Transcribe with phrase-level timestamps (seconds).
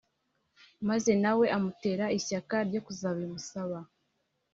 [0.87, 3.77] maze na we amutera ishyaka ryo kuzabimusaba.